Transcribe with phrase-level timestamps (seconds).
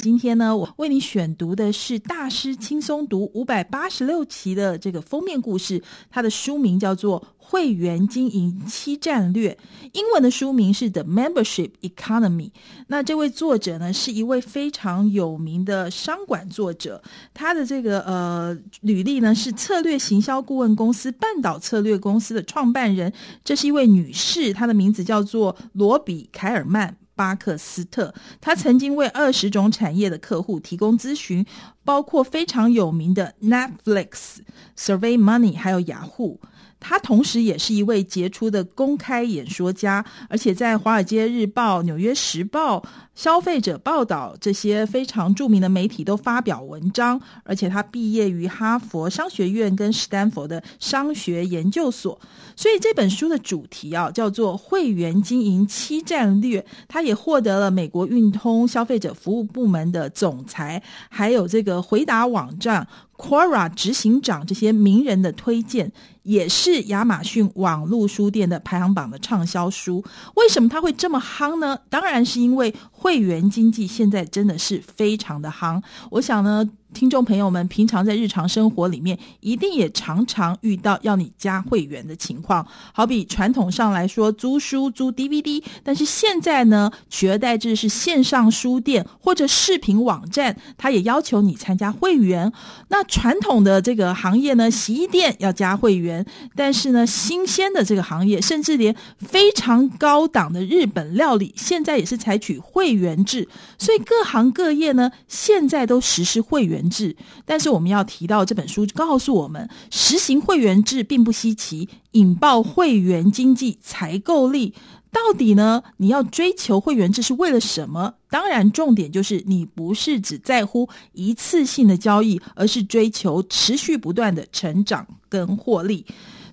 [0.00, 9.50] 今天呢，我为你选读的是大师轻松读五百八十六期的这个封面故事，它的书名叫做《会员经营七战略》，
[9.94, 12.50] 英文的书名是《The Membership Economy》。
[12.86, 17.02] 那这位作者呢，是一位非常有名的商管作者，
[17.34, 23.12] 他的这个呃履历呢是策略行销顾问公司半岛策略公司的创办人，
[23.42, 26.96] 这是一位女士，她的名字叫做罗比凯尔曼。
[27.18, 31.44] 巴克斯特，他曾经为二十种产业的客户提供咨询，
[31.82, 34.36] 包括非常有名的 Netflix、
[34.76, 36.40] Survey Money，还有雅虎。
[36.80, 42.78] 他同时也是一位杰出的公开演说家，而且在《华尔街日报》、《纽约时报》、
[43.14, 47.20] 《消费者报道》这些非常著名的媒体都发表文章。
[47.44, 52.18] 而且他毕业于哈佛商学院跟史丹佛的商学研究所，
[52.54, 56.64] 所以这本书的主题啊叫做“会员经营七战略”。
[56.86, 62.86] 他也获得了美国运通消费者服务部门的总裁，还有这个回答网站。
[63.18, 65.90] Quora 执行长这些名人的推荐，
[66.22, 70.04] 也是亚马逊网络书店的排行榜的畅销书。
[70.36, 71.76] 为什么它会这么夯呢？
[71.90, 75.80] 当然是因为会员经济现在真的是非常的夯。
[76.10, 76.68] 我想呢。
[76.94, 82.66] 听众朋友们，平常在日常生活里面，一定也常常遇到要你加会员的情况。
[82.94, 92.50] 好比传统上来说，租书、租 DVD，但是现在呢，取而代之是线上书店或者视频网站，它也要求你参加会员。
[92.88, 96.24] 那传统的这个行业呢，洗衣店要加会员，
[96.56, 103.46] 但是呢，新鲜的这个行业，甚至连非常高档的日本料理，现在也是采取会会员制。
[103.78, 106.78] 所以各行各业呢，现在都实施会员。
[106.88, 114.72] 制，但是我们要提到这本书告诉我们，实行会员制并不稀奇，引爆会员经济才够力。
[115.10, 115.82] 到底呢？
[115.98, 118.14] 你要追求会员制是为了什么？
[118.30, 126.06] 当然，重点就是你不是只在乎一次性的交易，而是追求持续不断的成长跟获利。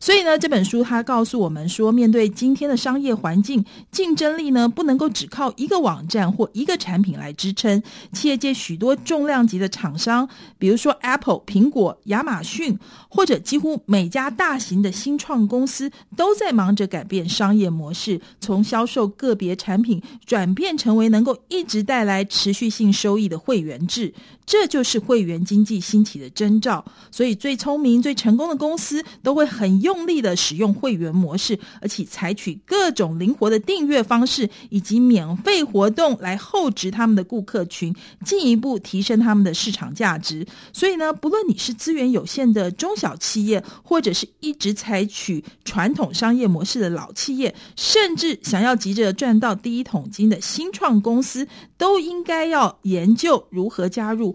[0.05, 7.81] 所以呢，这本书它告诉我们说，面对今天的商业环境，竞争力呢不能够只靠一个网站或一个产品来支撑。
[8.13, 10.29] 企业界许多重量级的厂商，
[10.59, 12.77] 比如说 Apple、苹果、亚马逊，
[13.09, 24.13] 或者几乎每家大型的新创公司，都在忙着改变商业模式，从销售个别产品转变成为能够一直带来持续性收益的会员制。
[24.45, 26.85] 这就是会员经济兴起的征兆。
[27.11, 30.05] 所以，最聪明、最成功的公司都会很用。
[30.05, 37.91] 力的使用会员模式，而且采取各种灵活的订阅方式以及免费活动来厚植他们的顾客群，
[38.23, 40.45] 进一步提升他们的市场价值。
[40.71, 54.34] 所以呢，不论你是资源有限的中小企业，或者是一直采取传统商业模式的老企业，甚至想要急着赚到第一桶金的新创公司，都应该要研究如何加入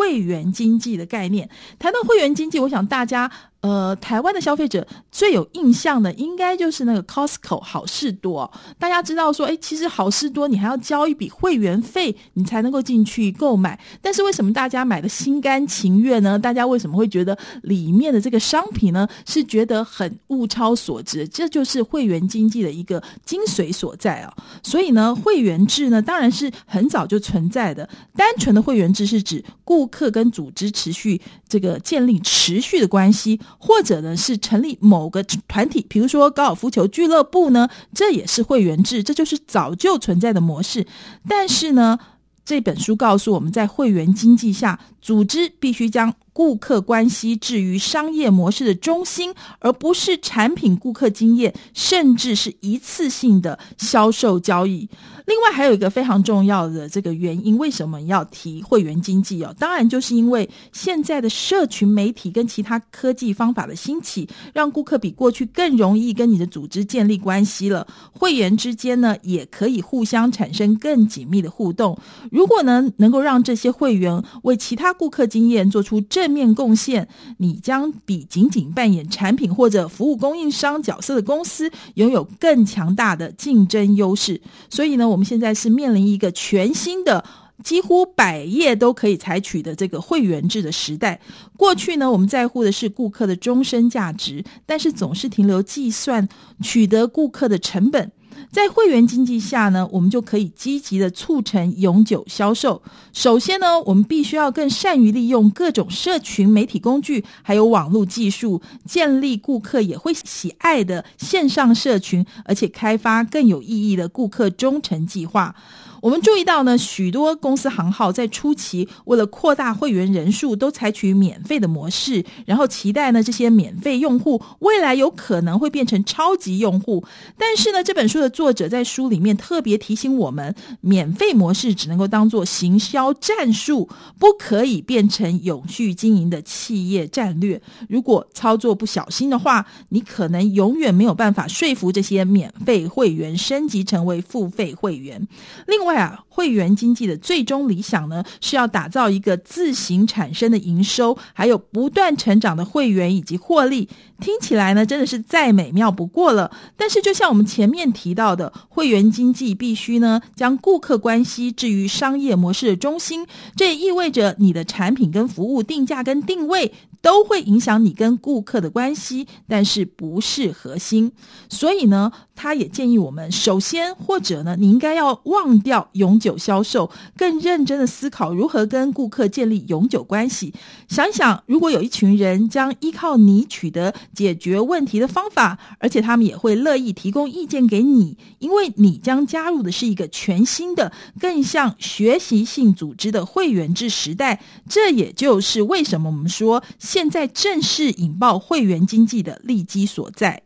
[0.00, 1.46] 会员经济的概念。
[1.78, 3.30] 谈到会员经济，我想大家。
[3.60, 8.50] 呃，台湾的消费者最有印象的，应该就是那个 Costco 好事多。
[8.78, 13.78] 大家知道说，哎，其实好事多你还要交一笔会员费，你才能够进去购买。
[14.00, 16.38] 但是为什么大家买的心甘情愿呢？
[16.38, 21.28] 大家为什么会觉得里面的这个商品呢，是觉得很物超所值？
[21.28, 24.34] 这就是会员经济的一个精髓所在啊。
[24.62, 27.86] 所以呢，会员制呢，当然是很早就存在的。
[28.16, 33.38] 单纯的会员制是指顾客跟组织持续这个建立持续的关系。
[33.58, 40.86] 或者呢，是成立某个团体，比如说高尔夫球俱乐部呢，这也是会员制，这就是早就存在的模式。
[41.28, 41.98] 但是呢，
[42.44, 54.88] 这本书告诉我们在会员经济下，组织必须将顾客关系置于商业模式的中心，而不是产品、顾客经验，甚至是一次性的销售交易。
[55.26, 59.54] 另外还有一个非常重要的这个原因，为什么要提会员经济哦？
[59.58, 67.86] 当然就是因为现在的社群媒体跟其他科技方法的兴起，让顾客比过去更容易跟你的组织建立关系了。
[68.12, 71.98] 会员之间呢，也可以互相产生更紧密的互动。
[72.30, 77.06] 如果呢，能够让这些会员为其他顾客经验做出正面贡献，
[77.38, 84.40] 你将比仅仅扮演产品或者服务供应商角色的公司拥有更强大的竞争优势。
[84.68, 87.22] 所以呢，我我们现在是面临一个全新的、
[87.62, 91.20] 几乎百业都可以采取的这个会员制的时代。
[91.58, 96.26] 过去呢，我们在乎的是顾客的终身价值，但是总是停留计算
[96.62, 98.10] 取得顾客的成本。
[98.50, 102.82] 在会员经济下呢，我们就可以积极的促成永久销售。
[103.12, 115.54] 首先呢，我们必须要更善于利用各种社群媒体工具，还有网络技术，建立顾客也会喜爱的线上社群，而且开发更有意义的顾客忠诚计划。
[116.00, 127.04] 我们注意到呢，许多公司行号在初期为了扩大会员人数，都采取免费的模式，然后期待呢这些免费用户未来有可能会变成超级用户。
[127.36, 133.88] 但是呢，这本书的作者在书里面特别提醒我们，免费模式只能够当做行销战术，
[134.18, 137.60] 不可以变成永续经营的企业战略。
[137.88, 145.26] 如果操作不小心的话，你可能永远没有办法说服这些免费会员升级成为付费会员。
[145.66, 145.89] 另外
[146.28, 153.88] 会员经济的最终理想呢，是要打造一个自行产生的营收，还有不断成长的会员以及获利。
[154.20, 156.50] 听起来呢，真的是再美妙不过了。
[156.76, 163.26] 但是，就像我们前面提到的，会员经济必须呢，将顾客关系置于商业模式的中心。
[163.56, 166.72] 这也意味着你的产品跟服务定价跟定位。
[167.02, 171.10] 都会影响你跟顾客的关系，但是不是核心。
[171.48, 180.54] 所以呢，他也建议我们，首先或者呢，你应该要忘掉永久销售，更认真的思考如何跟顾客建立永久关系。
[180.88, 190.90] 想一想，如果有一群人将依靠你取得解决问题的方法，而且他们也会乐意提供意见给你，因为你将加入的是一个全新的、
[191.20, 194.40] 更像学习性组织的会员制时代。
[194.66, 196.64] 这也就是为什么我们说。
[196.78, 200.40] 现在正是引爆会员经济的利基所在。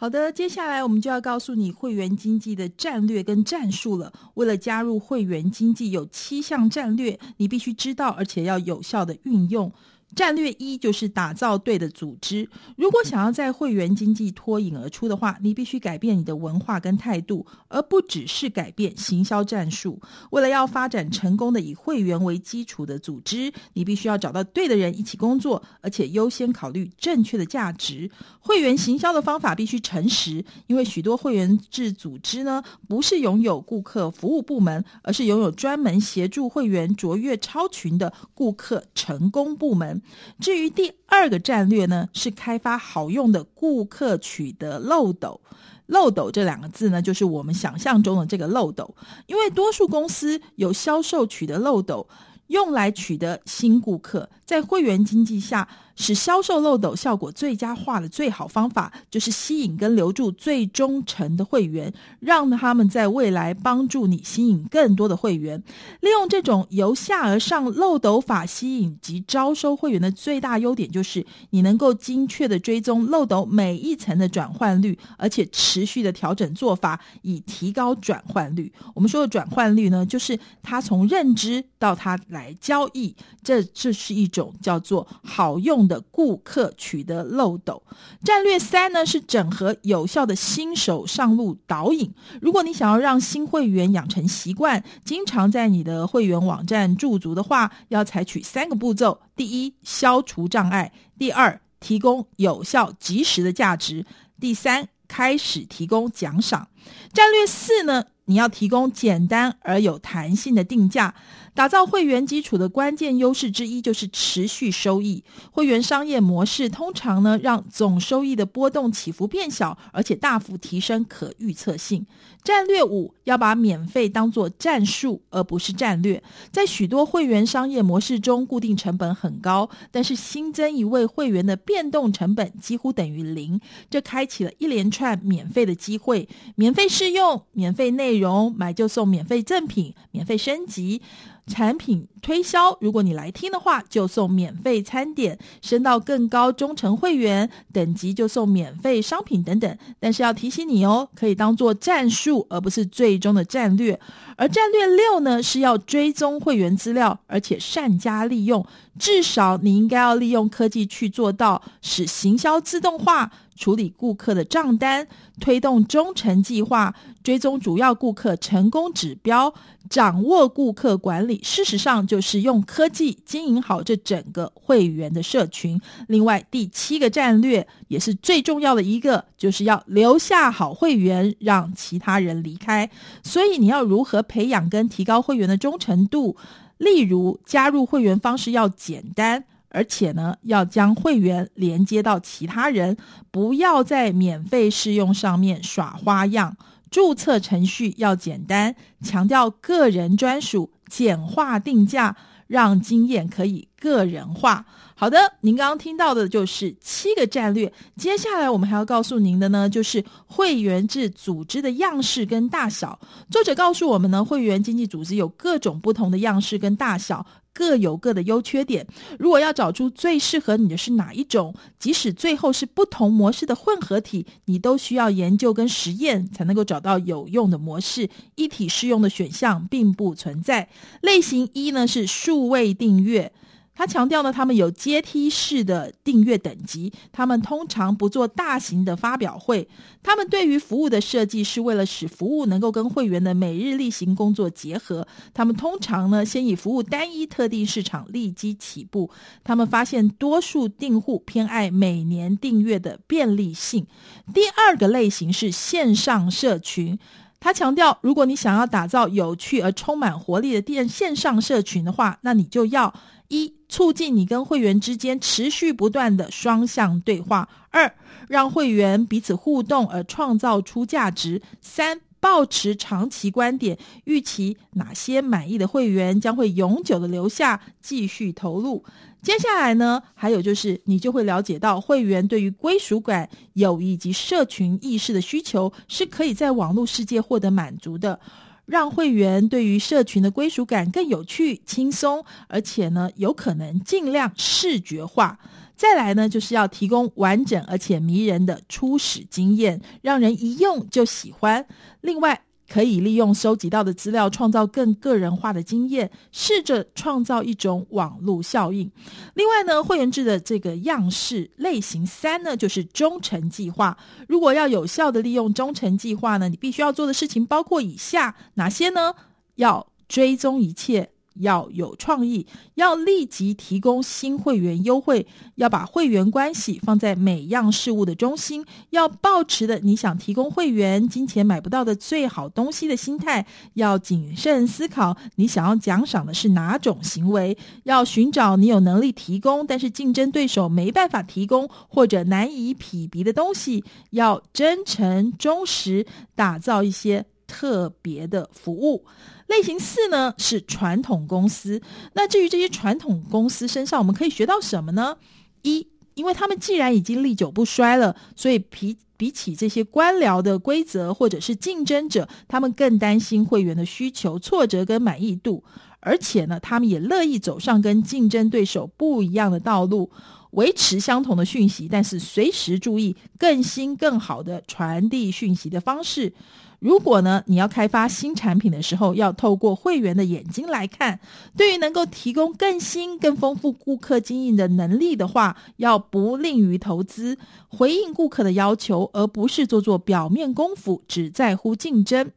[0.00, 4.10] 好的，接下来我们就要告诉你会员经济的战略跟战术了。
[4.32, 9.70] 为了加入会员经济，有七项战略，你必须知道，而且要有效的运用。
[10.14, 12.48] 战略一就是打造对的组织。
[12.76, 20.00] 如果想要在会员经济脱颖而出的话，你必须改变你的文化跟态度，而不只是改变行销战术。
[20.30, 28.10] 为了要发展成功的以会员为基础的组织，你必须要找到对的人一起工作，而且优先考虑正确的价值。
[28.40, 39.99] 会员行销的方法必须诚实，因为许多会员制组织呢，不是拥有顾客服务部门，而是拥有专门协助会员卓越超群的顾客成功部门。
[40.40, 45.40] 至于第二个战略呢，是开发好用的顾客取得漏斗。
[45.86, 48.94] 漏斗这两个字呢，就是我们想象中的这个漏斗，
[49.26, 52.06] 因为多数公司有销售取得漏斗，
[52.46, 54.30] 用来取得新顾客。
[54.44, 65.62] 在会员经济下，使销售漏斗效果最佳化的最好方法，就是吸引跟留住最忠诚的会员，让他们在未来帮助你吸引更多的会员。
[66.00, 78.72] 利用这种由下而上漏斗法吸引及招收会员的最大优点，就是你能够精确的追踪漏斗每一层的转换率，而且持续的调整做法，以提高转换率。
[78.94, 84.30] 我们说的转换率呢，就是他从认知到他来交易，这这是一。
[84.30, 87.82] 种叫做好用的顾客取得漏斗。
[88.24, 92.12] 战略三呢，是整合有效的新手上路导引。
[92.40, 104.04] 如果你想要让新会员养成习惯，经常在你的会员网站驻足的话，要采取三个步骤：第一，消除障碍；第二，提供有效及时的价值；
[104.40, 106.68] 第三，开始提供奖赏。
[107.12, 111.16] 战略四呢，你要提供简单而有弹性的定价。
[111.52, 115.24] 打造会员基础的关键优势之一就是持续收益。
[115.50, 122.06] 会员商业模式通常呢，让总收益的波动起伏变小，而且大幅提升可预测性。
[122.44, 126.22] 战略五，要把免费当做战术而不是战略。
[126.52, 133.60] 在许多会员商业模式中，固定成本很高，但是新增一位会员的变动成本几乎等于零，
[133.90, 141.02] 这开启了一连串免费的机会：免费试用、免费内容、买就送免费赠品、免费升级。
[141.46, 149.78] 产品推销，如果你来听的话，就送免费餐点；升到更高忠诚会员等级，就送免费商品等等。
[149.98, 153.98] 但是要提醒你哦，可以当做战术，而不是最终的战略。
[154.36, 158.64] 而战略六呢，是要追踪会员资料，而且善加利用。
[158.98, 163.30] 至少你应该要利用科技去做到，使行销自动化。
[163.56, 165.06] 处理顾客的账单，
[165.38, 169.52] 推动忠诚计划，追踪主要顾客成功指标，
[169.90, 171.39] 掌握顾客管理。
[171.42, 175.80] 事实上，就是用科技经营好这整个会员的社群。
[176.08, 182.90] 另外，第七个战略也是最重要的一个，就是要留下好会员，让其他人离开。
[183.22, 186.36] 所以，你要如何培养跟提高会员的忠诚度？
[186.78, 189.44] 例如，加入会员方式要简单。
[189.72, 192.96] 而且呢，要将会员连接到其他人，
[193.30, 196.56] 不要在免费试用上面耍花样。
[196.90, 202.14] 注册程序要简单，强调个人专属，简化定价，
[202.48, 204.66] 让经验可以个人化。
[204.94, 207.72] 好的，您刚刚听到的就是七个战略。
[207.96, 212.98] 接下来我们还要告诉您的呢，就是会员制组织的样式跟大小。
[213.30, 217.24] 作者告诉我们呢，会员经济组织有各种不同的样式跟大小。
[217.52, 218.86] 各有各的优缺点。
[219.18, 228.08] 如果要找出最适合你的是哪一种，即使最后是不同模式的混合体，你都需要研究跟实验才能够找到有用的模式。
[228.34, 230.68] 一体适用的选项并不存在。
[231.00, 233.32] 类型一呢，是数位订阅。
[233.80, 239.66] 他强调呢，他们有阶梯式的订阅等级，他们通常不做大型的发表会，
[240.02, 245.08] 他们对于服务的设计是为了使服务能够跟会员的每日例行工作结合。
[245.32, 249.10] 他们通常呢，先以服务单一特定市场立即起步。
[249.42, 253.86] 他们发现多数订户偏爱每年订阅的便利性。
[254.34, 256.98] 第二个类型是线上社群。
[257.40, 262.92] 他强调，如果你想要打造有趣而充满活力的电线上社群的话，那你就要
[263.28, 267.92] 一促进你跟会员之间持续不断的双向对话；二
[268.28, 272.02] 让会员彼此互动而创造出价值；三。
[272.20, 278.84] 保持长期观点，预期哪些满意的会员将会永久的留下，继续投入。
[279.22, 288.20] 接下来呢，还有就是你就会了解到，会员对于归属感、友谊及社群意识的需求是可以在网络世界获得满足的。
[288.66, 295.38] 让会员对于社群的归属感更有趣、轻松，而且呢，有可能尽量视觉化。
[295.80, 301.66] 再来呢，就是要提供完整而且迷人的初始经验，让人一用就喜欢。
[302.02, 308.92] 另外，可以利用收集到的资料，创造更个人化的经验，试着创造一种网络效应。
[309.32, 313.96] 另外呢，会员制的这个样式类型三呢，就是忠诚计划。
[314.28, 319.14] 如果要有效的利用忠诚计划呢，你必须要做的事情包括以下哪些呢？
[319.54, 321.08] 要追踪一切。
[321.40, 349.04] 要有创意，要立即提供新会员优惠，要把会员关系放在每样事物的中心，要抱持的你想提供会员金钱买不到的最好东西的心态，要谨慎思考你想要奖赏的是哪种行为，要寻找你有能力提供但是竞争对手没办法提供或者难以匹敌的东西，要真诚忠实，打造一些特别的服务。
[349.50, 351.82] 类型四呢，是传统公司。
[352.14, 355.16] 那至于这些传统公司身上，我们可以学到什么呢？
[355.62, 365.62] 一，因为他们既然已经历久不衰了，所以比比起这些官僚的规则或者是竞争者，他们更担心会员的需求、挫折跟满意度。
[366.02, 370.10] 而且呢，他们也乐意走上跟竞争对手不一样的道路，
[370.52, 376.32] 维持相同的讯息，但是随时注意更新更好的传递讯息的方式。
[376.80, 381.20] 如果呢，你要开发新产品的时候，要透过会员的眼睛来看。
[381.54, 387.36] 对于能够提供更新、更丰富顾客经营的能力的话，要不吝于投资，
[387.68, 392.30] 回应顾客的要求，而不是做做表面功夫，只在乎竞争。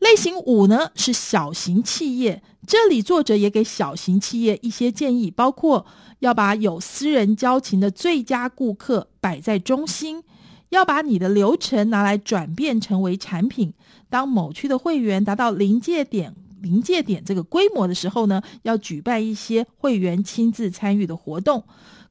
[0.00, 5.86] 类型五呢，是小型企业，这里作者也给小型企业一些建议，包括
[6.18, 10.22] 要把有私人交情的最佳顾客摆在中心。
[10.70, 13.72] 要把你的流程拿来转变成为产品。
[14.08, 21.64] 当某区的会员达到临界点、临界点这个规模的时候呢，要举办一些会员亲自参与的活动。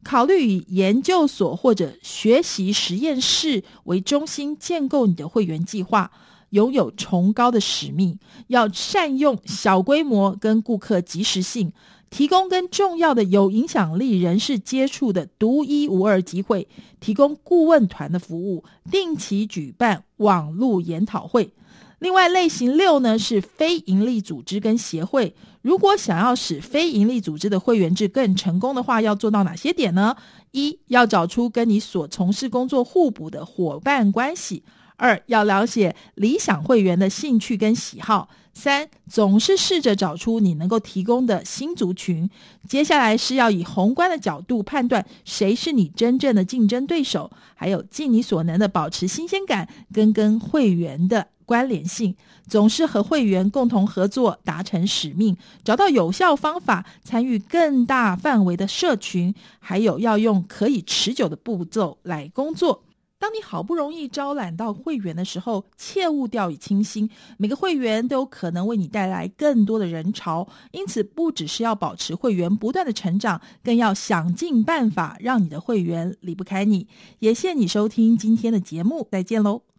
[0.04, 6.12] 考虑以研究所或者学习实验室为中心建构你的会员计划。
[6.52, 11.74] 拥有崇高的使命，要善用小规模跟顾客及时性。
[12.10, 16.68] 提供跟重要的有影响力人士接触的独一无二机会，
[17.00, 21.52] 提供顾问团的服务，定期举办网络研讨会。
[22.00, 25.34] 另外，类型六呢，是非营利组织跟协会。
[25.62, 30.16] 如果想要使非营利组织的会员制更成功的话，要做到哪些点呢？
[30.52, 34.64] 一，要找出跟你所从事工作互补的伙伴关系。
[34.98, 38.30] 二，要了解理想会员的兴趣跟喜好。
[38.54, 42.30] 三，总是试着找出你能够提供的新族群。
[42.70, 52.16] 接下来是要以宏观的角度判断谁是你真正的竞争对手，还有尽你所能的保持新鲜感跟跟会员的关联性。
[52.48, 55.36] 总是和会员共同合作，达成使命，
[55.66, 62.84] 找到有效方法，参与更大范围的社群，还有要用可以持久的步骤来工作。
[63.26, 67.10] 当你好不容易招揽到会员的时候，切勿掉以轻心。
[67.38, 76.88] 每个会员都有可能为你带来更多的人潮，因此不只是要保持会员不断的成长，更要想尽办法让你的会员离不开你。
[77.18, 79.66] 也谢谢你收听今天的节目，再见喽。